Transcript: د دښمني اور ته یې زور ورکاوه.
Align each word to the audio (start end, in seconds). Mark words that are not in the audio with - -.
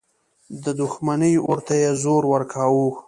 د 0.63 0.65
دښمني 0.79 1.33
اور 1.47 1.59
ته 1.65 1.73
یې 1.81 1.91
زور 2.03 2.23
ورکاوه. 2.33 2.87